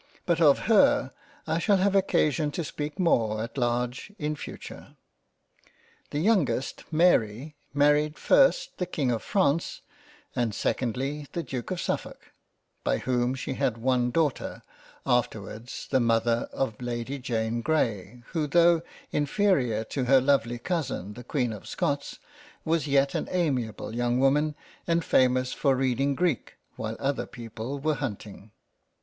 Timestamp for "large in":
3.55-4.35